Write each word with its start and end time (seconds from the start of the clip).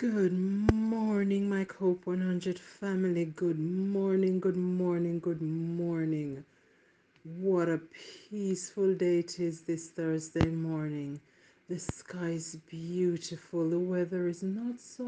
Good 0.00 0.32
morning, 0.32 1.50
my 1.50 1.64
Cope 1.64 2.06
100 2.06 2.58
family. 2.58 3.26
Good 3.26 3.58
morning, 3.58 4.40
good 4.40 4.56
morning, 4.56 5.20
good 5.20 5.42
morning. 5.42 6.42
What 7.22 7.68
a 7.68 7.82
peaceful 8.30 8.94
day 8.94 9.18
it 9.18 9.38
is 9.38 9.60
this 9.60 9.90
Thursday 9.90 10.46
morning. 10.46 11.20
The 11.68 11.78
sky 11.78 12.30
is 12.30 12.56
beautiful. 12.70 13.68
The 13.68 13.78
weather 13.78 14.26
is 14.26 14.42
not 14.42 14.80
so 14.80 15.04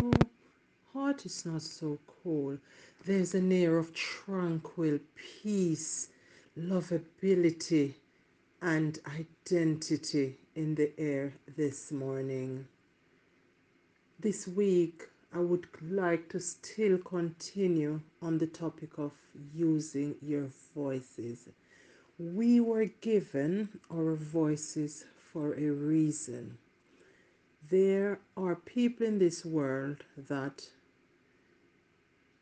hot, 0.93 1.25
it's 1.25 1.47
not 1.47 1.63
so 1.63 1.99
cold. 2.23 2.59
There's 3.07 3.33
an 3.35 3.51
air 3.51 3.79
of 3.79 3.95
tranquil 3.95 4.99
peace, 5.17 6.09
lovability, 6.59 7.95
and 8.61 8.99
identity 9.19 10.37
in 10.55 10.75
the 10.75 10.93
air 10.99 11.33
this 11.57 11.93
morning. 11.93 12.67
This 14.23 14.47
week, 14.47 15.09
I 15.35 15.41
would 15.41 15.67
like 15.83 16.29
to 16.29 16.39
still 16.39 16.97
continue 16.99 18.03
on 18.23 18.39
the 18.39 18.47
topic 18.47 18.97
of 18.97 19.11
using 19.53 20.15
your 20.23 20.47
voices. 20.77 21.49
We 22.21 22.61
were 22.61 22.85
given 23.01 23.81
our 23.93 24.15
voices 24.15 25.07
for 25.33 25.55
a 25.55 25.71
reason. 25.71 26.57
There 27.69 28.21
are 28.37 28.55
people 28.55 29.09
in 29.09 29.19
this 29.19 29.45
world 29.45 30.05
that 30.17 30.69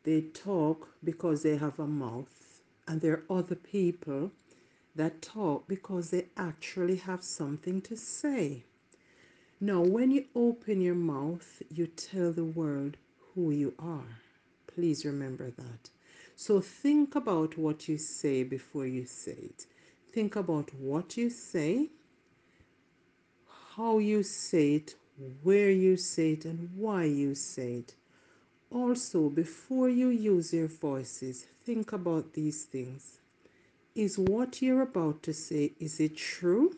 they 0.03 0.21
talk 0.21 0.87
because 1.03 1.41
they 1.41 1.57
have 1.57 1.79
a 1.79 1.87
mouth, 1.87 2.61
and 2.87 3.01
there 3.01 3.23
are 3.27 3.37
other 3.39 3.55
people 3.55 4.29
that 4.95 5.23
talk 5.23 5.67
because 5.67 6.11
they 6.11 6.27
actually 6.37 6.97
have 6.97 7.23
something 7.23 7.81
to 7.81 7.97
say. 7.97 8.65
Now, 9.63 9.81
when 9.81 10.09
you 10.09 10.25
open 10.35 10.81
your 10.81 10.95
mouth, 10.95 11.61
you 11.69 11.85
tell 11.85 12.31
the 12.31 12.43
world 12.43 12.97
who 13.35 13.51
you 13.51 13.75
are. 13.77 14.17
Please 14.65 15.05
remember 15.05 15.51
that. 15.51 15.91
So 16.35 16.59
think 16.59 17.13
about 17.13 17.59
what 17.59 17.87
you 17.87 17.99
say 17.99 18.43
before 18.43 18.87
you 18.87 19.05
say 19.05 19.37
it. 19.37 19.67
Think 20.11 20.35
about 20.35 20.73
what 20.73 21.15
you 21.15 21.29
say, 21.29 21.89
how 23.75 23.99
you 23.99 24.23
say 24.23 24.75
it, 24.75 24.95
where 25.43 25.69
you 25.69 25.95
say 25.95 26.31
it, 26.31 26.45
and 26.45 26.71
why 26.75 27.03
you 27.03 27.35
say 27.35 27.73
it. 27.75 27.93
Also, 28.71 29.29
before 29.29 29.89
you 29.89 30.07
use 30.09 30.53
your 30.53 30.67
voices, 30.67 31.45
think 31.63 31.93
about 31.93 32.33
these 32.33 32.63
things. 32.63 33.19
Is 33.93 34.17
what 34.17 34.61
you're 34.63 34.81
about 34.81 35.21
to 35.23 35.33
say 35.33 35.73
is 35.79 35.99
it 35.99 36.17
true? 36.17 36.75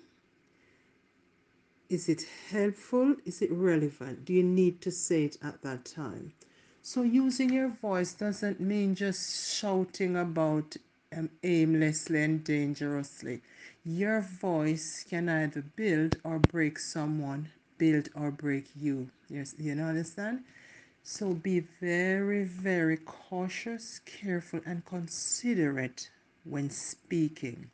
Is 1.93 2.09
it 2.09 2.23
helpful? 2.49 3.15
Is 3.25 3.41
it 3.43 3.51
relevant? 3.51 4.25
Do 4.25 4.33
you 4.33 4.43
need 4.43 4.81
to 4.81 4.91
say 4.91 5.25
it 5.25 5.37
at 5.43 5.61
that 5.61 5.85
time? 5.85 6.33
So, 6.81 7.03
using 7.03 7.53
your 7.53 7.69
voice 7.69 8.13
doesn't 8.13 8.59
mean 8.59 8.95
just 8.95 9.53
shouting 9.55 10.15
about 10.17 10.75
um, 11.15 11.29
aimlessly 11.43 12.23
and 12.23 12.43
dangerously. 12.43 13.41
Your 13.85 14.21
voice 14.21 15.05
can 15.07 15.29
either 15.29 15.61
build 15.61 16.17
or 16.23 16.39
break 16.39 16.79
someone, 16.79 17.49
build 17.77 18.09
or 18.15 18.31
break 18.31 18.65
you. 18.75 19.09
Yes, 19.29 19.53
you 19.59 19.75
know, 19.75 19.85
understand? 19.85 20.43
So, 21.03 21.33
be 21.33 21.59
very, 21.59 22.43
very 22.43 22.97
cautious, 22.97 23.99
careful, 24.05 24.61
and 24.65 24.83
considerate 24.85 26.09
when 26.43 26.71
speaking. 26.71 27.69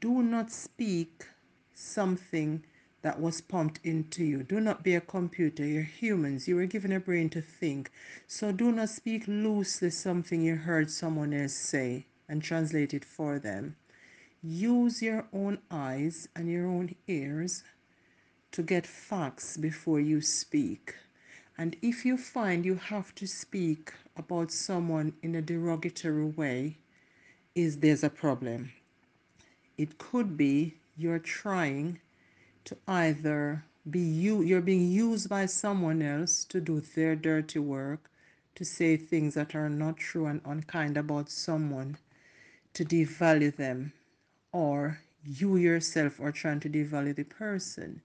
Do 0.00 0.22
not 0.22 0.50
speak 0.50 1.26
something 1.74 2.64
that 3.02 3.20
was 3.20 3.40
pumped 3.40 3.80
into 3.84 4.24
you. 4.24 4.42
Do 4.42 4.60
not 4.60 4.82
be 4.82 4.94
a 4.94 5.00
computer. 5.00 5.64
You're 5.64 5.82
humans. 5.82 6.46
You 6.46 6.56
were 6.56 6.66
given 6.66 6.92
a 6.92 7.00
brain 7.00 7.30
to 7.30 7.40
think. 7.40 7.90
So 8.26 8.52
do 8.52 8.72
not 8.72 8.90
speak 8.90 9.24
loosely 9.26 9.90
something 9.90 10.42
you 10.42 10.56
heard 10.56 10.90
someone 10.90 11.32
else 11.32 11.54
say 11.54 12.06
and 12.28 12.42
translate 12.42 12.94
it 12.94 13.04
for 13.04 13.38
them. 13.38 13.76
Use 14.42 15.02
your 15.02 15.26
own 15.32 15.58
eyes 15.70 16.28
and 16.34 16.48
your 16.48 16.66
own 16.66 16.94
ears 17.08 17.62
to 18.52 18.62
get 18.62 18.86
facts 18.86 19.56
before 19.56 20.00
you 20.00 20.20
speak. 20.20 20.94
And 21.58 21.76
if 21.82 22.04
you 22.06 22.16
find 22.16 22.64
you 22.64 22.76
have 22.76 23.14
to 23.16 23.26
speak 23.26 23.92
about 24.16 24.50
someone 24.50 25.12
in 25.22 25.34
a 25.34 25.42
derogatory 25.42 26.24
way, 26.24 26.78
is 27.54 27.78
there's 27.78 28.04
a 28.04 28.10
problem. 28.10 28.72
It 29.76 29.98
could 29.98 30.36
be 30.36 30.76
you're 30.96 31.18
trying 31.18 32.00
to 32.70 32.76
either 32.86 33.64
be 33.90 33.98
you 33.98 34.42
you're 34.42 34.60
being 34.60 34.88
used 34.88 35.28
by 35.28 35.44
someone 35.44 36.00
else 36.00 36.44
to 36.44 36.60
do 36.60 36.78
their 36.78 37.16
dirty 37.16 37.58
work, 37.58 38.08
to 38.54 38.64
say 38.64 38.96
things 38.96 39.34
that 39.34 39.56
are 39.56 39.68
not 39.68 39.96
true 39.96 40.26
and 40.26 40.40
unkind 40.44 40.96
about 40.96 41.28
someone, 41.28 41.96
to 42.72 42.84
devalue 42.84 43.56
them, 43.56 43.92
or 44.52 45.00
you 45.24 45.56
yourself 45.56 46.20
are 46.20 46.30
trying 46.30 46.60
to 46.60 46.68
devalue 46.70 47.16
the 47.16 47.24
person. 47.24 48.00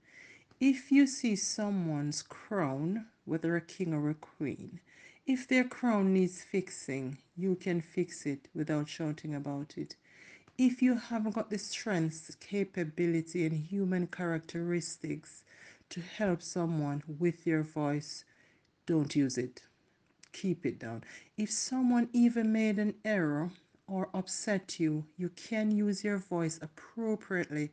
If 0.58 0.90
you 0.90 1.06
see 1.06 1.36
someone's 1.36 2.22
crown, 2.22 3.06
whether 3.24 3.54
a 3.54 3.60
king 3.60 3.94
or 3.94 4.10
a 4.10 4.14
queen, 4.14 4.80
if 5.28 5.46
their 5.46 5.62
crown 5.62 6.12
needs 6.12 6.42
fixing, 6.42 7.18
you 7.36 7.54
can 7.54 7.80
fix 7.80 8.26
it 8.26 8.48
without 8.52 8.88
shouting 8.88 9.36
about 9.36 9.74
it. 9.76 9.94
If 10.58 10.80
you 10.80 10.94
haven't 10.96 11.34
got 11.34 11.50
the 11.50 11.58
strength, 11.58 12.40
capability, 12.40 13.44
and 13.44 13.54
human 13.54 14.06
characteristics 14.06 15.44
to 15.90 16.00
help 16.00 16.40
someone 16.40 17.02
with 17.18 17.46
your 17.46 17.62
voice, 17.62 18.24
don't 18.86 19.14
use 19.14 19.36
it. 19.36 19.62
Keep 20.32 20.64
it 20.64 20.78
down. 20.78 21.04
If 21.36 21.50
someone 21.50 22.08
even 22.14 22.52
made 22.52 22.78
an 22.78 22.94
error 23.04 23.50
or 23.86 24.08
upset 24.14 24.80
you, 24.80 25.04
you 25.18 25.28
can 25.28 25.70
use 25.70 26.02
your 26.02 26.18
voice 26.18 26.58
appropriately 26.62 27.70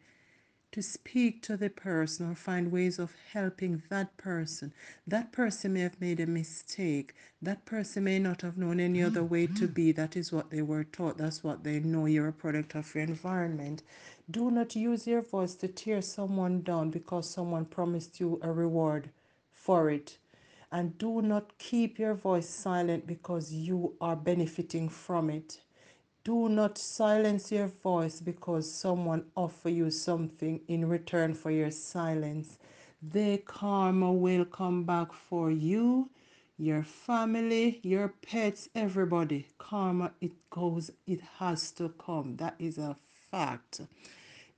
to 0.73 0.81
speak 0.81 1.43
to 1.43 1.55
the 1.55 1.69
person 1.69 2.31
or 2.31 2.35
find 2.35 2.71
ways 2.71 2.97
of 2.97 3.13
helping 3.31 3.83
that 3.89 4.17
person. 4.17 4.73
That 5.05 5.31
person 5.31 5.73
may 5.73 5.81
have 5.81 6.01
made 6.01 6.19
a 6.19 6.25
mistake. 6.25 7.13
That 7.43 7.63
person 7.63 8.05
may 8.05 8.17
not 8.17 8.41
have 8.41 8.57
known 8.57 8.79
any 8.79 9.03
other 9.03 9.23
way 9.23 9.45
to 9.45 9.67
be. 9.67 9.91
That 9.91 10.17
is 10.17 10.31
what 10.31 10.49
they 10.49 10.63
were 10.63 10.83
taught. 10.83 11.17
That's 11.17 11.43
what 11.43 11.63
they 11.63 11.79
know. 11.79 12.07
You're 12.07 12.29
a 12.29 12.33
product 12.33 12.75
of 12.75 12.93
your 12.95 13.03
environment. 13.03 13.83
Do 14.31 14.49
not 14.49 14.75
use 14.75 15.05
your 15.05 15.21
voice 15.21 15.53
to 15.55 15.67
tear 15.67 16.01
someone 16.01 16.63
down 16.63 16.89
because 16.89 17.29
someone 17.29 17.65
promised 17.65 18.19
you 18.19 18.39
a 18.41 18.51
reward 18.51 19.11
for 19.51 19.91
it. 19.91 20.17
And 20.71 20.97
do 20.97 21.21
not 21.21 21.55
keep 21.59 21.99
your 21.99 22.15
voice 22.15 22.49
silent 22.49 23.05
because 23.05 23.53
you 23.53 23.93
are 24.01 24.15
benefiting 24.15 24.89
from 24.89 25.29
it. 25.29 25.59
Do 26.25 26.49
not 26.49 26.77
silence 26.77 27.51
your 27.51 27.67
voice 27.67 28.19
because 28.19 28.71
someone 28.71 29.25
offer 29.35 29.69
you 29.69 29.89
something 29.91 30.61
in 30.67 30.87
return 30.89 31.33
for 31.33 31.51
your 31.51 31.71
silence. 31.71 32.57
The 33.01 33.37
karma 33.39 34.11
will 34.11 34.45
come 34.45 34.83
back 34.85 35.13
for 35.13 35.51
you, 35.51 36.09
your 36.57 36.83
family, 36.83 37.79
your 37.83 38.09
pets, 38.09 38.69
everybody. 38.75 39.47
Karma, 39.57 40.13
it 40.21 40.33
goes, 40.49 40.91
it 41.07 41.21
has 41.39 41.71
to 41.73 41.89
come. 41.89 42.37
That 42.37 42.55
is 42.59 42.77
a 42.77 42.95
fact. 43.31 43.81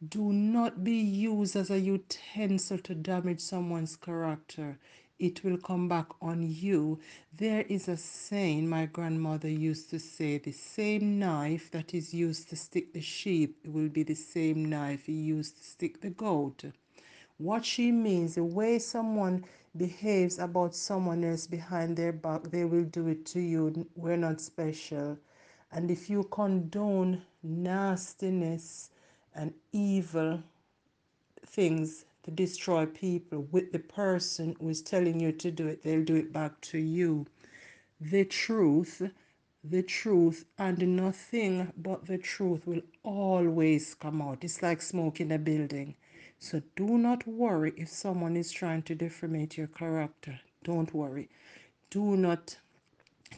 Do 0.08 0.32
not 0.34 0.84
be 0.84 0.98
used 0.98 1.56
as 1.56 1.70
a 1.72 1.80
utensil 1.80 2.78
to 2.80 2.96
damage 2.96 3.42
someone's 3.42 3.96
character. 3.96 4.80
It 5.18 5.44
will 5.46 5.58
come 5.58 5.88
back 5.88 6.08
on 6.22 6.44
you. 6.44 7.00
There 7.34 7.62
is 7.70 7.88
a 7.88 7.96
saying 7.96 8.68
my 8.68 8.86
grandmother 8.86 9.50
used 9.50 9.90
to 9.92 10.00
say 10.00 10.38
the 10.38 10.52
same 10.52 11.20
knife 11.20 11.72
that 11.72 11.94
is 11.94 12.14
used 12.14 12.50
to 12.50 12.58
stick 12.58 12.92
the 12.92 13.02
sheep 13.02 13.58
will 13.66 13.88
be 13.88 14.04
the 14.04 14.16
same 14.16 14.66
knife 14.66 15.08
used 15.08 15.58
to 15.58 15.64
stick 15.64 16.02
the 16.02 16.10
goat. 16.10 16.66
What 17.38 17.66
she 17.66 17.92
means, 17.92 18.36
the 18.36 18.44
way 18.44 18.78
someone 18.80 19.46
behaves 19.78 20.38
about 20.40 20.76
someone 20.76 21.24
else 21.24 21.48
behind 21.48 21.96
their 21.96 22.14
back, 22.14 22.44
they 22.44 22.66
will 22.66 22.86
do 22.86 23.08
it 23.08 23.26
to 23.28 23.40
you. 23.40 23.88
We're 23.96 24.18
not 24.18 24.42
special. 24.42 25.18
And 25.72 25.92
if 25.92 26.10
you 26.10 26.24
condone 26.26 27.22
nastiness 27.44 28.90
and 29.34 29.54
evil 29.72 30.44
things 31.46 32.06
to 32.26 32.32
destroy 32.32 32.88
people 32.88 33.48
with 33.52 33.72
the 33.72 33.80
person 33.80 34.56
who 34.60 34.70
is 34.70 34.82
telling 34.82 35.20
you 35.20 35.32
to 35.32 35.52
do 35.52 35.68
it, 35.68 35.84
they'll 35.84 36.04
do 36.04 36.16
it 36.16 36.34
back 36.34 36.60
to 36.62 36.80
you. 36.80 37.28
The 38.02 38.26
truth, 38.26 39.02
the 39.64 39.84
truth, 39.84 40.46
and 40.58 40.96
nothing 40.96 41.72
but 41.78 42.06
the 42.08 42.18
truth 42.18 42.66
will 42.66 42.82
always 43.04 43.94
come 43.94 44.22
out. 44.22 44.44
It's 44.44 44.62
like 44.64 44.82
smoke 44.82 45.22
in 45.22 45.32
a 45.32 45.38
building. 45.38 45.96
So 46.40 46.62
do 46.76 46.98
not 46.98 47.28
worry 47.28 47.74
if 47.78 47.90
someone 47.90 48.36
is 48.36 48.52
trying 48.52 48.82
to 48.84 48.96
defamate 48.96 49.56
your 49.56 49.68
character. 49.68 50.40
Don't 50.64 50.94
worry. 50.94 51.30
Do 51.92 52.18
not 52.18 52.58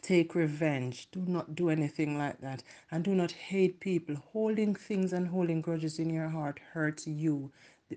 take 0.02 0.34
revenge. 0.34 1.08
Do 1.12 1.24
not 1.26 1.54
do 1.54 1.68
anything 1.70 2.18
like 2.18 2.40
that. 2.40 2.62
And 2.90 3.04
do 3.04 3.14
not 3.14 3.32
hate 3.32 3.80
people. 3.80 4.16
Holding 4.32 4.74
things 4.74 5.12
and 5.12 5.28
holding 5.28 5.60
grudges 5.60 5.98
in 5.98 6.10
your 6.10 6.28
heart 6.28 6.58
hurts 6.72 7.06
you. 7.06 7.52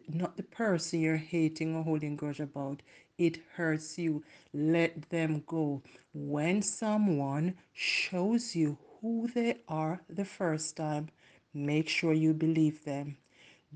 Not 0.08 0.38
the 0.38 0.44
person 0.44 1.00
you're 1.02 1.18
hating 1.18 1.76
or 1.76 1.84
holding 1.84 2.16
grudge 2.16 2.40
about. 2.40 2.82
It 3.18 3.40
hurts 3.56 3.98
you. 3.98 4.24
Let 4.54 5.10
them 5.10 5.44
go. 5.46 5.82
When 6.14 6.62
someone 6.62 7.56
shows 7.74 8.56
you 8.56 8.78
who 9.02 9.28
they 9.28 9.62
are 9.68 10.02
the 10.10 10.26
first 10.26 10.78
time, 10.78 11.10
make 11.54 11.90
sure 11.90 12.14
you 12.14 12.34
believe 12.34 12.84
them. 12.86 13.18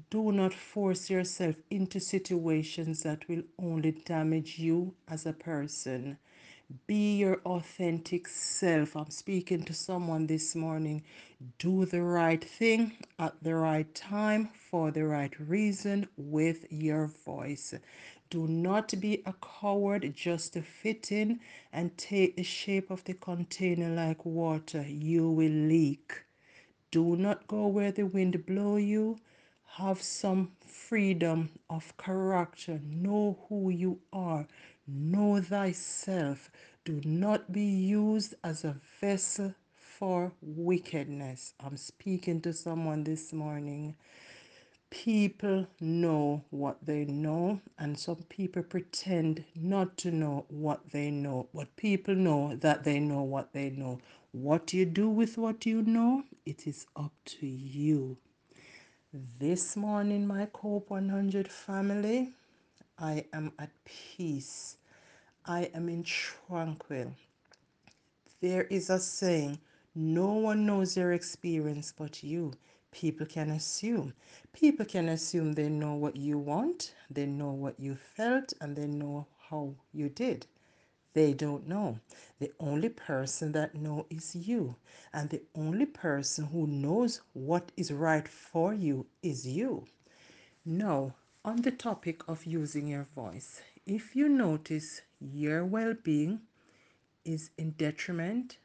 Do 0.09 0.31
not 0.31 0.53
force 0.53 1.09
yourself 1.09 1.55
into 1.69 1.99
situations 1.99 3.03
that 3.03 3.27
will 3.29 3.43
only 3.59 3.91
damage 3.91 4.59
you 4.59 4.93
as 5.07 5.25
a 5.25 5.33
person. 5.33 6.17
Be 6.87 7.17
your 7.17 7.41
authentic 7.45 8.27
self. 8.27 8.95
I'm 8.95 9.11
speaking 9.11 9.63
to 9.65 9.73
someone 9.73 10.25
this 10.27 10.55
morning. 10.55 11.03
Do 11.59 11.85
the 11.85 12.01
right 12.01 12.43
thing 12.43 12.93
at 13.19 13.35
the 13.43 13.55
right 13.55 13.93
time 13.93 14.49
for 14.71 14.89
the 14.91 15.05
right 15.05 15.33
reason 15.39 16.07
with 16.17 16.65
your 16.71 17.07
voice. 17.07 17.75
Do 18.31 18.47
not 18.47 18.99
be 18.99 19.21
a 19.25 19.33
coward 19.33 20.11
just 20.15 20.53
to 20.53 20.63
fit 20.63 21.11
in 21.11 21.39
and 21.71 21.95
take 21.97 22.35
the 22.35 22.43
shape 22.43 22.89
of 22.89 23.03
the 23.03 23.13
container 23.13 23.89
like 23.89 24.25
water. 24.25 24.83
You 24.87 25.29
will 25.29 25.51
leak. 25.51 26.23
Do 26.89 27.15
not 27.15 27.47
go 27.47 27.67
where 27.67 27.91
the 27.91 28.07
wind 28.07 28.45
blow 28.45 28.77
you. 28.77 29.17
Have 29.77 30.01
some 30.01 30.51
freedom 30.65 31.49
of 31.69 31.95
character. 31.97 32.79
Know 32.83 33.37
who 33.49 33.69
you 33.69 33.99
are. 34.13 34.47
Know 34.87 35.41
thyself. 35.41 36.51
Do 36.83 37.01
not 37.03 37.51
be 37.51 37.63
used 37.63 38.35
as 38.43 38.63
a 38.63 38.75
vessel 39.01 39.55
for 39.73 40.31
wickedness. 40.41 41.55
I'm 41.59 41.75
speaking 41.75 42.39
to 42.41 42.53
someone 42.53 43.03
this 43.03 43.33
morning. 43.33 43.95
People 44.91 45.65
know 45.79 46.43
what 46.51 46.85
they 46.85 47.05
know, 47.05 47.61
and 47.79 47.97
some 47.97 48.23
people 48.29 48.61
pretend 48.61 49.43
not 49.55 49.97
to 49.97 50.11
know 50.11 50.45
what 50.49 50.91
they 50.91 51.09
know. 51.09 51.49
But 51.53 51.75
people 51.77 52.13
know 52.13 52.55
that 52.57 52.83
they 52.83 52.99
know 52.99 53.23
what 53.23 53.53
they 53.53 53.71
know. 53.71 53.99
What 54.33 54.71
you 54.71 54.85
do 54.85 55.09
with 55.09 55.39
what 55.39 55.65
you 55.65 55.81
know, 55.81 56.23
it 56.45 56.67
is 56.67 56.85
up 56.95 57.13
to 57.25 57.47
you. 57.47 58.17
This 59.39 59.75
morning, 59.75 60.27
my 60.27 60.45
COPE 60.47 60.91
100 60.91 61.51
family, 61.51 62.33
I 62.97 63.25
am 63.33 63.51
at 63.59 63.71
peace. 63.83 64.77
I 65.45 65.63
am 65.73 65.89
in 65.89 66.03
tranquil. 66.03 67.13
There 68.41 68.63
is 68.63 68.89
a 68.89 68.99
saying, 68.99 69.59
no 69.93 70.33
one 70.33 70.65
knows 70.65 70.95
your 70.95 71.11
experience 71.13 71.93
but 71.97 72.23
you. 72.23 72.53
People 72.91 73.25
can 73.25 73.49
assume. 73.51 74.13
People 74.53 74.85
can 74.85 75.09
assume 75.09 75.53
they 75.53 75.67
know 75.67 75.95
what 75.95 76.15
you 76.15 76.37
want, 76.37 76.95
they 77.09 77.25
know 77.25 77.51
what 77.51 77.79
you 77.79 77.95
felt, 77.95 78.53
and 78.61 78.75
they 78.75 78.87
know 78.87 79.27
how 79.49 79.75
you 79.93 80.07
did. 80.09 80.47
They 81.13 81.33
don't 81.33 81.67
know. 81.67 81.99
The 82.39 82.51
only 82.59 82.89
person 82.89 83.51
that 83.53 83.75
know 83.75 84.05
is 84.09 84.35
you. 84.35 84.75
And 85.13 85.29
the 85.29 85.41
only 85.55 85.85
person 85.85 86.45
who 86.45 86.67
knows 86.67 87.21
what 87.33 87.71
is 87.75 87.91
right 87.91 88.27
for 88.27 88.73
you 88.73 89.05
is 89.21 89.45
you. 89.45 89.85
Now, 90.65 91.13
on 91.45 91.61
the 91.61 91.71
topic 91.71 92.27
of 92.27 92.43
using 92.43 92.87
your 92.87 93.07
voice, 93.13 93.61
if 93.85 94.15
you 94.15 94.27
notice 94.27 95.01
your 95.21 95.63
well 95.63 95.93
being 96.03 96.41
is 97.23 97.51
in 97.59 97.69
detriment 97.77 98.57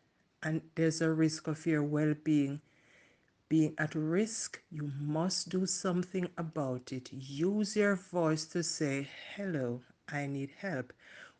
and 0.42 0.62
there's 0.76 1.02
a 1.02 1.12
risk 1.12 1.46
of 1.46 1.66
your 1.66 1.82
well 1.82 2.14
being 2.24 2.58
being 3.50 3.74
at 3.76 3.94
risk, 3.94 4.62
you 4.70 4.90
must 4.98 5.50
do 5.50 5.66
something 5.66 6.26
about 6.38 6.90
it. 6.92 7.12
Use 7.12 7.76
your 7.76 7.96
voice 7.96 8.46
to 8.46 8.62
say, 8.62 9.06
Hello, 9.36 9.82
I 10.08 10.26
need 10.26 10.50
help. 10.58 10.94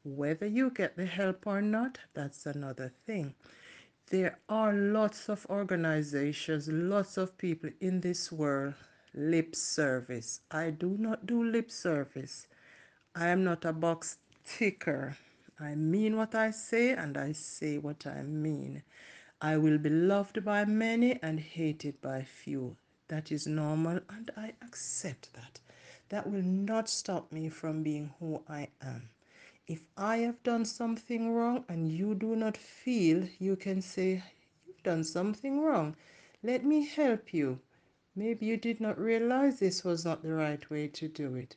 Whether 0.04 0.46
you 0.46 0.70
get 0.70 0.96
the 0.96 1.06
help 1.06 1.46
or 1.46 1.62
not, 1.62 1.98
that's 2.12 2.44
another 2.44 2.92
thing. 3.06 3.34
There 4.10 4.38
are 4.48 4.74
lots 4.74 5.30
of 5.30 5.46
organizations, 5.48 6.68
lots 6.68 7.16
of 7.16 7.38
people 7.38 7.70
in 7.80 8.00
this 8.00 8.30
world, 8.30 8.74
lip 9.14 9.54
service. 9.56 10.40
I 10.50 10.70
do 10.70 10.96
not 10.98 11.26
do 11.26 11.42
lip 11.42 11.70
service. 11.70 12.46
I 13.14 13.28
am 13.28 13.44
not 13.44 13.64
a 13.64 13.72
box 13.72 14.18
ticker. 14.44 15.16
I 15.58 15.74
mean 15.74 16.16
what 16.16 16.34
I 16.34 16.50
say 16.50 16.90
and 16.92 17.16
I 17.18 17.32
say 17.32 17.78
what 17.78 18.06
I 18.06 18.22
mean. 18.22 18.82
I 19.40 19.56
will 19.56 19.78
be 19.78 19.90
loved 19.90 20.44
by 20.44 20.64
many 20.64 21.18
and 21.22 21.40
hated 21.40 22.00
by 22.00 22.22
few. 22.22 22.76
That 23.08 23.32
is 23.32 23.46
normal 23.46 24.00
and 24.08 24.30
I 24.36 24.52
accept 24.62 25.32
that. 25.34 25.60
That 26.08 26.28
will 26.30 26.42
not 26.42 26.88
stop 26.88 27.32
me 27.32 27.48
from 27.48 27.82
being 27.82 28.12
who 28.18 28.42
I 28.48 28.68
am. 28.80 29.10
If 29.66 29.82
I 29.96 30.18
have 30.18 30.42
done 30.42 30.64
something 30.64 31.32
wrong 31.32 31.64
and 31.68 31.90
you 31.90 32.14
do 32.14 32.36
not 32.36 32.56
feel, 32.56 33.28
you 33.38 33.56
can 33.56 33.82
say, 33.82 34.22
You've 34.66 34.82
done 34.82 35.04
something 35.04 35.60
wrong. 35.60 35.96
Let 36.42 36.64
me 36.64 36.86
help 36.86 37.32
you. 37.32 37.60
Maybe 38.14 38.46
you 38.46 38.56
did 38.56 38.80
not 38.80 38.98
realize 38.98 39.58
this 39.58 39.84
was 39.84 40.04
not 40.04 40.22
the 40.22 40.34
right 40.34 40.68
way 40.70 40.88
to 40.88 41.08
do 41.08 41.34
it 41.36 41.56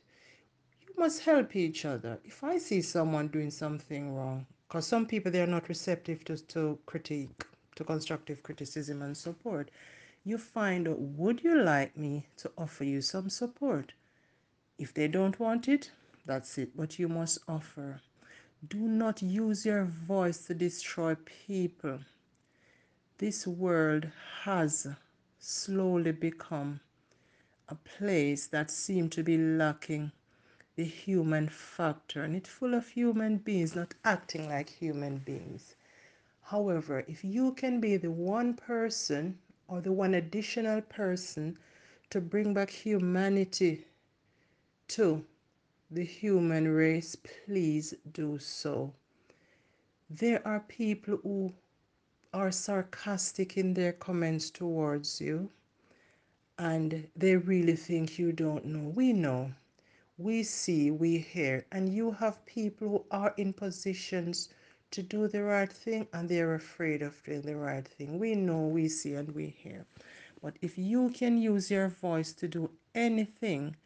you 0.96 1.02
must 1.02 1.24
help 1.24 1.56
each 1.56 1.84
other. 1.84 2.20
If 2.24 2.44
I 2.44 2.58
see 2.58 2.80
someone 2.80 3.26
doing 3.28 3.50
something 3.50 4.14
wrong, 4.14 4.46
because 4.68 4.86
some 4.86 5.06
people 5.06 5.32
they 5.32 5.42
are 5.42 5.46
not 5.46 5.68
receptive 5.68 6.24
to, 6.26 6.36
to 6.36 6.78
critique, 6.86 7.44
to 7.74 7.84
constructive 7.84 8.44
criticism 8.44 9.02
and 9.02 9.16
support, 9.16 9.70
you 10.24 10.38
find 10.38 10.86
out 10.86 11.00
would 11.00 11.42
you 11.42 11.60
like 11.60 11.96
me 11.96 12.26
to 12.36 12.50
offer 12.56 12.84
you 12.84 13.02
some 13.02 13.28
support? 13.28 13.92
If 14.78 14.94
they 14.94 15.08
don't 15.08 15.38
want 15.40 15.68
it, 15.68 15.90
that's 16.26 16.58
it, 16.58 16.76
but 16.76 16.98
you 16.98 17.08
must 17.08 17.38
offer. 17.48 18.00
Do 18.68 18.78
not 18.78 19.20
use 19.20 19.66
your 19.66 19.84
voice 19.84 20.46
to 20.46 20.54
destroy 20.54 21.16
people. 21.46 21.98
This 23.18 23.46
world 23.48 24.06
has 24.42 24.86
slowly 25.44 26.12
become 26.12 26.80
a 27.68 27.74
place 27.74 28.46
that 28.46 28.70
seemed 28.70 29.12
to 29.12 29.22
be 29.22 29.36
lacking 29.36 30.10
the 30.76 30.84
human 30.84 31.48
factor 31.48 32.22
and 32.22 32.34
it's 32.34 32.48
full 32.48 32.74
of 32.74 32.88
human 32.88 33.36
beings 33.36 33.76
not 33.76 33.94
acting 34.04 34.48
like 34.48 34.70
human 34.70 35.18
beings. 35.18 35.76
However, 36.42 37.04
if 37.06 37.24
you 37.24 37.52
can 37.52 37.80
be 37.80 37.96
the 37.96 38.10
one 38.10 38.54
person 38.54 39.38
or 39.68 39.80
the 39.80 39.92
one 39.92 40.14
additional 40.14 40.80
person 40.80 41.58
to 42.10 42.20
bring 42.20 42.54
back 42.54 42.70
humanity 42.70 43.86
to 44.88 45.24
the 45.90 46.04
human 46.04 46.68
race, 46.68 47.16
please 47.16 47.94
do 48.12 48.38
so. 48.38 48.94
There 50.10 50.46
are 50.46 50.60
people 50.60 51.18
who 51.22 51.52
are 52.34 52.52
sarcastic 52.52 53.56
in 53.56 53.74
their 53.74 53.94
comments 53.94 54.50
towards 54.50 55.22
you 55.22 55.50
and 56.58 57.08
they 57.16 57.36
really 57.36 57.76
think 57.76 58.18
you 58.18 58.32
don't 58.32 58.64
know. 58.66 58.88
We 58.90 59.12
know. 59.12 59.52
We 60.18 60.42
see, 60.42 60.90
we 60.90 61.18
hear, 61.18 61.66
and 61.72 61.88
you 61.88 62.12
have 62.12 62.44
people 62.46 62.88
who 62.88 63.04
are 63.10 63.34
in 63.36 63.52
positions 63.52 64.48
to 64.90 65.02
do 65.02 65.28
the 65.28 65.42
right 65.44 65.72
thing 65.72 66.08
and 66.12 66.28
they're 66.28 66.54
afraid 66.54 67.02
of 67.02 67.22
doing 67.24 67.42
the 67.42 67.56
right 67.56 67.86
thing. 67.86 68.18
We 68.18 68.34
know, 68.34 68.66
we 68.66 68.88
see, 68.88 69.14
and 69.14 69.34
we 69.34 69.48
hear. 69.48 69.86
But 70.42 70.58
if 70.62 70.78
you 70.78 71.10
can 71.10 71.38
use 71.38 71.70
your 71.70 71.88
voice 71.88 72.32
to 72.34 72.48
do 72.48 72.70
anything 72.94 73.76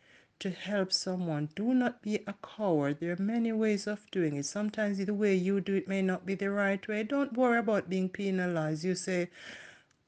to 0.41 0.51
help 0.51 0.93
someone, 0.93 1.49
do 1.55 1.75
not 1.75 2.03
be 2.03 2.17
a 2.27 2.35
coward. 2.43 2.99
There 3.01 3.13
are 3.13 3.23
many 3.23 3.53
ways 3.53 3.87
of 3.87 4.11
doing 4.11 4.37
it. 4.37 4.47
Sometimes 4.47 4.99
the 4.99 5.15
way 5.15 5.35
you 5.35 5.61
do 5.61 5.75
it 5.75 5.89
may 5.89 6.03
not 6.03 6.25
be 6.27 6.35
the 6.35 6.51
right 6.51 6.87
way. 6.87 7.03
Don't 7.03 7.33
worry 7.33 7.59
about 7.59 7.91
being 7.91 8.09
penalized. 8.09 8.85
You 8.85 8.95
say, 8.95 9.31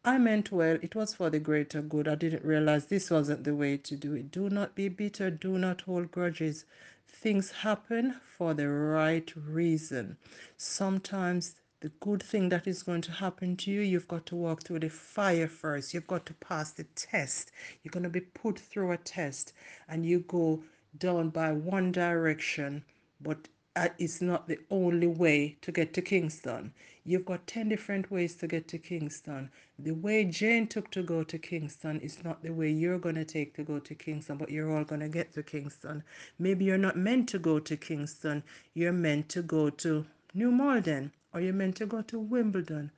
I 0.05 0.17
meant 0.19 0.51
well, 0.51 0.79
it 0.81 0.95
was 0.95 1.15
for 1.15 1.29
the 1.29 1.39
greater 1.39 1.83
good. 1.83 2.09
I 2.09 2.15
didn't 2.15 2.45
realize 2.45 2.87
this 2.87 3.11
wasn't 3.11 3.45
the 3.45 3.55
way 3.55 3.77
to 3.77 3.97
do 3.97 4.15
it. 4.15 4.31
Do 4.31 4.49
not 4.49 4.75
be 4.75 4.89
bitter, 4.89 5.31
do 5.31 5.59
not 5.59 5.83
hold 5.83 6.11
grudges. 6.11 6.65
Things 7.07 7.51
happen 7.51 8.15
for 8.37 8.55
the 8.55 8.69
right 8.69 9.31
reason. 9.37 10.17
Sometimes 10.57 11.57
the 11.81 11.89
good 12.01 12.23
thing 12.23 12.51
that 12.51 12.67
is 12.67 12.83
going 12.83 13.01
to 13.01 13.11
happen 13.11 13.57
to 13.57 13.71
you, 13.71 13.81
you've 13.81 14.07
got 14.07 14.27
to 14.27 14.37
walk 14.37 14.63
through 14.63 14.81
the 14.81 14.91
fire 14.91 15.49
first. 15.49 15.95
You've 15.95 16.07
got 16.07 16.27
to 16.27 16.35
pass 16.35 16.73
the 16.73 16.85
test. 16.95 17.53
You're 17.83 17.91
going 17.91 18.03
to 18.03 18.11
be 18.11 18.21
put 18.21 18.59
through 18.59 18.93
a 18.93 18.99
test 18.99 19.55
and 19.89 20.05
you 20.05 20.21
go 20.21 20.63
down 20.99 21.31
by 21.31 21.53
one 21.53 21.91
direction, 21.91 22.85
but 23.23 23.49
uh, 23.77 23.89
it's 23.99 24.21
not 24.21 24.47
the 24.47 24.59
only 24.71 25.07
way 25.07 25.57
to 25.63 25.73
get 25.73 25.95
to 25.95 26.03
Kingston. 26.03 26.75
You've 27.05 27.25
got 27.25 27.47
10 27.47 27.71
different 27.71 28.11
ways 28.11 28.35
to 28.37 28.47
get 28.47 28.69
to 28.69 28.79
Kingston. 28.79 29.49
The 29.79 29.93
way 29.93 30.27
Jane 30.27 30.67
took 30.67 30.91
to 30.91 31.03
go 31.03 31.23
to 31.23 31.39
Kingston 31.39 31.99
is 32.01 32.23
not 32.23 32.43
the 32.43 32.51
way 32.51 32.69
you're 32.69 32.99
going 32.99 33.15
to 33.15 33.25
take 33.25 33.55
to 33.55 33.63
go 33.63 33.79
to 33.79 33.95
Kingston, 33.95 34.37
but 34.37 34.51
you're 34.51 34.71
all 34.77 34.85
going 34.85 35.01
to 35.01 35.09
get 35.09 35.33
to 35.33 35.43
Kingston. 35.43 36.03
Maybe 36.39 36.67
you're 36.67 36.77
not 36.77 36.99
meant 36.99 37.31
to 37.31 37.39
go 37.39 37.59
to 37.59 37.77
Kingston, 37.79 38.43
you're 38.75 38.93
meant 38.93 39.31
to 39.31 39.41
go 39.41 39.71
to 39.71 40.05
New 40.35 40.51
Malden 40.51 41.13
or 41.33 41.41
you're 41.41 41.53
meant 41.53 41.77
to 41.77 41.87
go 41.87 42.03
to 42.03 42.19
Wimbledon. 42.19 42.91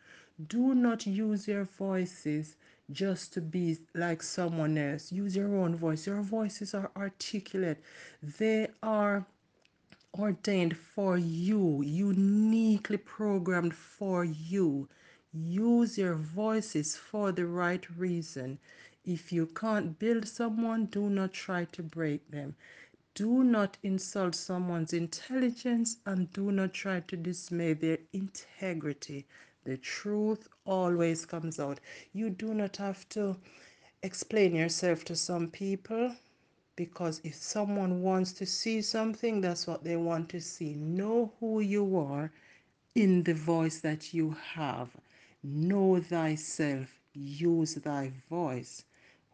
Do 0.48 0.74
not 0.74 1.06
use 1.06 1.46
your 1.46 1.64
voices 1.64 2.56
just 2.90 3.32
to 3.34 3.40
be 3.40 3.78
like 3.94 4.22
someone 4.22 4.76
else. 4.76 5.12
Use 5.12 5.36
your 5.36 5.54
own 5.56 5.76
voice. 5.76 6.06
Your 6.06 6.22
voices 6.22 6.74
are 6.74 6.90
articulate, 6.96 7.82
they 8.22 8.68
are 8.82 9.26
ordained 10.18 10.76
for 10.76 11.16
you, 11.16 11.82
uniquely 11.82 12.98
programmed 12.98 13.74
for 13.74 14.24
you. 14.24 14.88
Use 15.32 15.96
your 15.96 16.14
voices 16.14 16.96
for 16.96 17.32
the 17.32 17.46
right 17.46 17.84
reason. 17.96 18.58
If 19.04 19.32
you 19.32 19.46
can't 19.46 19.98
build 19.98 20.28
someone, 20.28 20.86
do 20.86 21.08
not 21.08 21.32
try 21.32 21.64
to 21.72 21.82
break 21.82 22.30
them. 22.30 22.54
Do 23.14 23.42
not 23.44 23.78
insult 23.82 24.34
someone's 24.34 24.92
intelligence 24.92 25.98
and 26.06 26.32
do 26.32 26.50
not 26.52 26.72
try 26.74 27.00
to 27.00 27.16
dismay 27.16 27.72
their 27.74 27.98
integrity. 28.12 29.26
The 29.64 29.76
truth 29.78 30.48
always 30.64 31.24
comes 31.24 31.58
out. 31.58 31.80
You 32.12 32.30
do 32.30 32.54
not 32.54 32.76
have 32.76 33.08
to 33.10 33.36
explain 34.02 34.54
yourself 34.54 35.04
to 35.06 35.16
some 35.16 35.48
people 35.50 36.14
because 36.76 37.20
if 37.24 37.34
someone 37.34 38.02
wants 38.02 38.32
to 38.34 38.46
see 38.46 38.80
something, 38.82 39.40
that's 39.40 39.66
what 39.66 39.84
they 39.84 39.96
want 39.96 40.28
to 40.30 40.40
see. 40.40 40.74
Know 40.74 41.32
who 41.40 41.60
you 41.60 41.96
are 41.98 42.32
in 42.94 43.22
the 43.24 43.34
voice 43.34 43.80
that 43.80 44.12
you 44.14 44.36
have. 44.54 44.90
Know 45.42 46.00
thyself. 46.00 46.98
Use 47.14 47.74
thy 47.76 48.12
voice. 48.28 48.84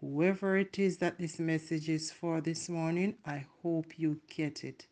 Whoever 0.00 0.56
it 0.56 0.78
is 0.78 0.98
that 0.98 1.18
this 1.18 1.40
message 1.40 1.88
is 1.88 2.12
for 2.12 2.40
this 2.40 2.68
morning, 2.68 3.16
I 3.26 3.44
hope 3.62 3.98
you 3.98 4.20
get 4.28 4.62
it. 4.62 4.86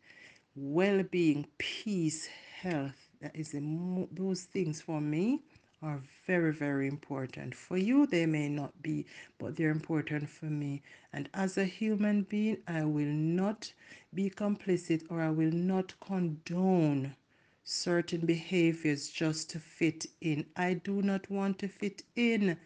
Well 0.56 1.04
being, 1.04 1.46
peace, 1.58 2.26
health, 2.60 3.08
that 3.20 3.36
is 3.36 3.52
the, 3.52 4.08
those 4.10 4.42
things 4.42 4.80
for 4.80 5.00
me 5.00 5.42
are 5.80 6.02
very, 6.26 6.52
very 6.52 6.88
important. 6.88 7.54
For 7.54 7.76
you, 7.76 8.06
they 8.06 8.26
may 8.26 8.48
not 8.48 8.82
be, 8.82 9.06
but 9.38 9.54
they're 9.54 9.70
important 9.70 10.28
for 10.28 10.46
me. 10.46 10.82
And 11.12 11.28
as 11.34 11.56
a 11.56 11.64
human 11.64 12.24
being, 12.24 12.58
I 12.66 12.84
will 12.84 13.06
not 13.06 13.72
be 14.12 14.28
complicit 14.28 15.04
or 15.08 15.22
I 15.22 15.30
will 15.30 15.52
not 15.52 15.94
condone 16.00 17.14
certain 17.62 18.26
behaviors 18.26 19.08
just 19.08 19.50
to 19.50 19.60
fit 19.60 20.06
in. 20.20 20.46
I 20.56 20.74
do 20.74 21.00
not 21.00 21.30
want 21.30 21.60
to 21.60 21.68
fit 21.68 22.02
in. 22.16 22.58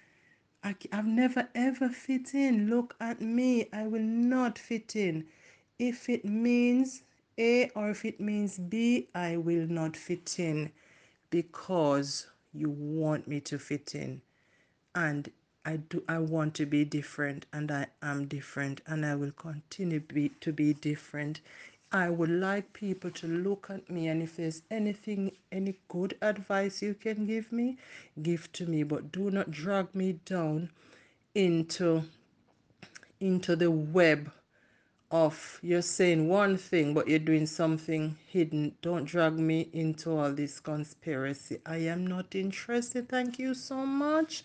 I, 0.63 0.77
have 0.93 1.07
never 1.07 1.49
ever 1.55 1.89
fit 1.89 2.35
in. 2.35 2.69
Look 2.71 2.95
at 3.01 3.21
me. 3.21 3.69
I 3.73 3.87
will 3.87 4.03
not 4.03 4.59
fit 4.59 4.95
in. 4.97 5.27
If 5.79 6.09
it 6.09 6.25
means 6.25 7.03
A 7.39 7.71
or 7.71 7.91
if 7.91 8.05
it 8.05 8.21
means 8.21 8.59
B, 8.59 9.09
I 9.15 9.37
will 9.37 9.67
not 9.67 9.97
fit 9.97 10.39
in 10.39 10.73
because 11.31 12.27
you 12.53 12.69
want 12.71 13.27
me 13.29 13.41
to 13.41 13.59
fit 13.59 13.95
in 13.95 14.21
and 14.95 15.31
I 15.65 15.77
do 15.77 16.03
I 16.09 16.19
want 16.19 16.55
to 16.57 16.67
be 16.67 16.85
different 16.85 17.47
and 17.53 17.71
I 17.71 17.87
am 18.03 18.27
different 18.27 18.81
and 18.87 19.05
I 19.07 19.15
will 19.15 19.33
continue 19.33 20.01
be, 20.01 20.31
to 20.41 20.53
be 20.53 20.75
different. 20.75 21.41
I 21.93 22.09
would 22.09 22.31
like 22.31 22.73
people 22.73 23.11
to 23.11 23.27
look 23.27 23.69
at 23.69 23.91
me 23.91 24.07
and 24.07 24.23
if 24.23 24.37
there's 24.37 24.63
anything 24.71 25.33
any 25.51 25.77
good 25.89 26.17
advice 26.23 26.83
you 26.83 26.95
can 26.95 27.27
give 27.27 27.51
me, 27.51 27.79
give 28.23 28.53
to 28.53 28.67
me. 28.67 28.85
But 28.85 29.11
do 29.11 29.31
not 29.31 29.51
drag 29.51 29.93
me 29.95 30.21
down 30.25 30.71
into 31.35 32.05
into 33.21 33.57
the 33.57 33.71
web 33.71 34.31
of 35.11 35.59
you're 35.63 35.83
saying 35.83 36.29
one 36.29 36.57
thing 36.57 36.95
but 36.95 37.09
you're 37.09 37.19
doing 37.19 37.47
something 37.47 38.17
hidden. 38.29 38.73
Don't 38.83 39.05
drag 39.05 39.35
me 39.35 39.69
into 39.73 40.17
all 40.17 40.33
this 40.33 40.61
conspiracy. 40.61 41.59
I 41.67 41.79
am 41.79 42.07
not 42.07 42.37
interested. 42.37 43.09
Thank 43.09 43.41
you 43.41 43.55
so 43.55 43.85
much 43.85 44.45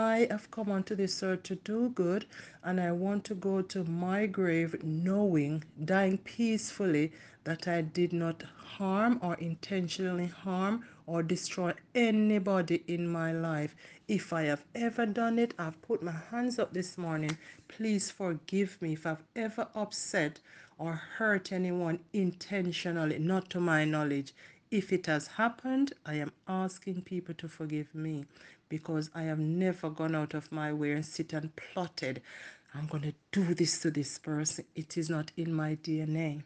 i 0.00 0.26
have 0.30 0.50
come 0.50 0.70
onto 0.70 0.94
this 0.94 1.22
earth 1.22 1.42
to 1.42 1.54
do 1.56 1.88
good 1.90 2.26
and 2.64 2.80
i 2.80 2.90
want 2.90 3.24
to 3.24 3.34
go 3.34 3.60
to 3.62 3.84
my 3.84 4.26
grave 4.26 4.76
knowing 4.82 5.62
dying 5.84 6.18
peacefully 6.18 7.12
that 7.44 7.68
i 7.68 7.80
did 7.80 8.12
not 8.12 8.42
harm 8.80 9.18
or 9.22 9.34
intentionally 9.34 10.26
harm 10.26 10.82
or 11.10 11.24
destroy 11.24 11.72
anybody 11.94 12.84
in 12.86 13.04
my 13.08 13.32
life. 13.32 13.74
If 14.06 14.32
I 14.32 14.42
have 14.42 14.62
ever 14.76 15.06
done 15.06 15.40
it, 15.40 15.54
I've 15.58 15.82
put 15.82 16.04
my 16.04 16.14
hands 16.30 16.58
up 16.60 16.72
this 16.72 16.96
morning. 16.96 17.36
Please 17.66 18.12
forgive 18.12 18.80
me 18.80 18.92
if 18.92 19.04
I've 19.06 19.24
ever 19.34 19.66
upset 19.74 20.38
or 20.78 20.92
hurt 20.92 21.50
anyone 21.50 21.98
intentionally, 22.12 23.18
not 23.18 23.50
to 23.50 23.60
my 23.60 23.84
knowledge. 23.84 24.32
If 24.70 24.92
it 24.92 25.06
has 25.06 25.26
happened, 25.26 25.94
I 26.06 26.14
am 26.14 26.30
asking 26.46 27.02
people 27.02 27.34
to 27.34 27.48
forgive 27.48 27.92
me 27.92 28.24
because 28.70 29.10
I 29.14 29.24
have 29.24 29.38
never 29.38 29.90
gone 29.90 30.14
out 30.14 30.32
of 30.32 30.50
my 30.50 30.72
way 30.72 30.92
and 30.92 31.04
sit 31.04 31.34
and 31.34 31.54
plotted. 31.54 32.22
I'm 32.74 32.86
going 32.86 33.02
to 33.02 33.14
do 33.32 33.52
this 33.52 33.82
to 33.82 33.90
this 33.90 34.18
person. 34.18 34.64
It 34.74 34.96
is 34.96 35.10
not 35.10 35.30
in 35.36 35.52
my 35.52 35.76
DNA. 35.76 36.42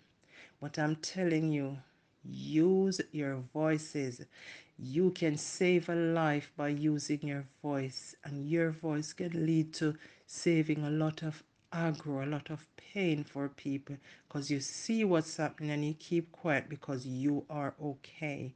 But 0.60 0.76
I'm 0.80 0.96
telling 0.96 1.52
you, 1.52 1.78
use 2.24 3.00
your 3.12 3.36
voices. 3.52 4.24
You 4.76 5.12
can 5.12 5.36
save 5.36 5.88
a 5.88 5.94
life 5.94 6.50
by 6.56 6.70
using 6.70 7.20
your 7.22 7.44
voice, 7.62 8.16
and 8.24 8.48
your 8.48 8.70
voice 8.70 9.12
can 9.12 9.46
lead 9.46 9.72
to 9.74 9.94
saving 10.26 10.82
a 10.84 10.90
lot 10.90 11.22
of 11.22 11.44
aggro, 11.72 12.24
a 12.26 12.30
lot 12.30 12.50
of 12.50 12.66
pain 12.76 13.24
for 13.24 13.48
people 13.48 13.96
because 14.28 14.50
you 14.50 14.60
see 14.60 15.04
what's 15.04 15.36
happening 15.36 15.70
and 15.70 15.84
you 15.84 15.94
keep 15.94 16.30
quiet 16.32 16.68
because 16.68 17.04
you 17.04 17.44
are 17.50 17.74
okay. 17.82 18.54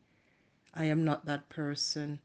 I 0.74 0.84
am 0.84 1.04
not 1.04 1.26
that 1.26 1.48
person, 1.48 2.20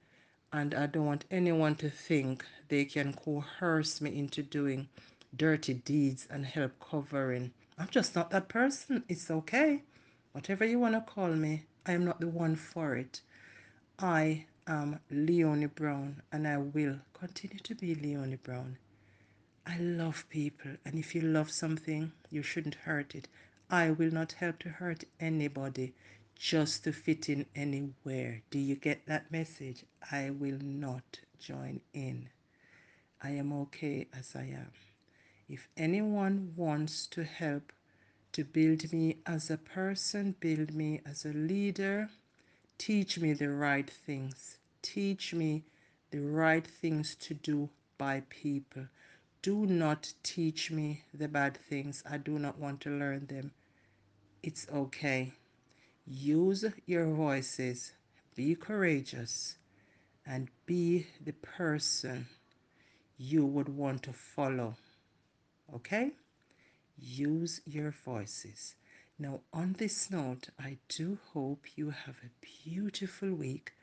and 0.53 0.75
I 0.75 0.85
don't 0.85 1.07
want 1.07 1.25
anyone 1.31 1.75
to 1.77 1.89
think 1.89 2.45
they 2.69 2.85
can 2.85 3.13
coerce 3.13 3.99
me 3.99 4.17
into 4.17 4.43
doing 4.43 4.87
dirty 5.35 5.73
deeds 5.73 6.27
and 6.29 6.45
help 6.45 6.73
covering. 6.79 7.51
I'm 7.79 7.87
just 7.89 8.15
not 8.15 8.29
that 8.29 8.49
person. 8.49 9.03
It's 9.09 9.31
okay. 9.31 9.81
Whatever 10.31 10.63
you 10.63 10.77
want 10.77 10.93
to 10.93 11.01
call 11.01 11.29
me, 11.29 11.63
I 11.87 11.93
am 11.93 12.05
not 12.05 12.19
the 12.19 12.27
one 12.27 12.55
for 12.55 12.95
it. 12.95 13.21
I 13.97 14.45
am 14.67 14.99
Leonie 15.09 15.65
Brown, 15.65 16.21
and 16.31 16.47
I 16.47 16.57
will 16.57 16.99
continue 17.13 17.59
to 17.59 17.73
be 17.73 17.95
Leonie 17.95 18.35
Brown. 18.35 18.77
I 19.65 19.77
love 19.79 20.25
people, 20.29 20.71
and 20.85 20.99
if 20.99 21.15
you 21.15 21.21
love 21.21 21.49
something, 21.49 22.11
you 22.29 22.43
shouldn't 22.43 22.75
hurt 22.75 23.15
it. 23.15 23.27
I 23.71 23.89
will 23.89 24.11
not 24.11 24.33
help 24.33 24.59
to 24.59 24.69
hurt 24.69 25.03
anybody 25.19 25.93
just 26.35 26.83
to 26.83 26.91
fit 26.91 27.29
in 27.29 27.45
anywhere. 27.55 28.41
Do 28.49 28.59
you 28.59 28.75
get 28.75 29.05
that 29.07 29.31
message? 29.31 29.83
I 30.11 30.29
will 30.31 30.59
not 30.61 31.19
join 31.39 31.81
in. 31.93 32.29
I 33.21 33.31
am 33.31 33.53
okay 33.53 34.07
as 34.17 34.35
I 34.35 34.43
am. 34.43 34.71
If 35.47 35.67
anyone 35.77 36.53
wants 36.55 37.07
to 37.07 37.23
help 37.23 37.71
to 38.33 38.43
build 38.43 38.91
me 38.91 39.17
as 39.25 39.49
a 39.49 39.57
person, 39.57 40.35
build 40.39 40.73
me 40.73 41.01
as 41.05 41.25
a 41.25 41.33
leader, 41.33 42.09
teach 42.77 43.19
me 43.19 43.33
the 43.33 43.49
right 43.49 43.89
things, 43.89 44.57
teach 44.81 45.33
me 45.33 45.63
the 46.11 46.19
right 46.19 46.65
things 46.65 47.15
to 47.15 47.33
do 47.33 47.69
by 47.97 48.23
people. 48.29 48.87
Do 49.41 49.65
not 49.65 50.13
teach 50.23 50.71
me 50.71 51.03
the 51.13 51.27
bad 51.27 51.57
things. 51.57 52.03
I 52.09 52.17
do 52.17 52.39
not 52.39 52.57
want 52.57 52.81
to 52.81 52.89
learn 52.89 53.27
them. 53.27 53.51
It's 54.41 54.67
okay. 54.73 55.33
Use 56.05 56.65
your 56.85 57.05
voices. 57.05 57.93
Be 58.35 58.55
courageous 58.55 59.55
and 60.25 60.49
be 60.65 61.07
the 61.23 61.33
person 61.33 62.27
you 63.17 63.45
would 63.45 63.69
want 63.69 64.03
to 64.03 64.13
follow. 64.13 64.75
Okay? 65.73 66.11
Use 66.97 67.61
your 67.65 67.91
voices. 67.91 68.75
Now, 69.19 69.41
on 69.53 69.75
this 69.77 70.09
note, 70.09 70.49
I 70.59 70.77
do 70.89 71.17
hope 71.33 71.65
you 71.75 71.91
have 71.91 72.15
a 72.23 72.45
beautiful 72.63 73.33
week 73.33 73.73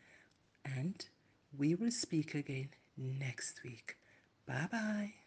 and 0.65 1.05
we 1.57 1.75
will 1.75 1.91
speak 1.91 2.35
again 2.35 2.71
next 2.97 3.63
week. 3.65 3.97
Bye 4.47 4.69
bye. 4.71 5.20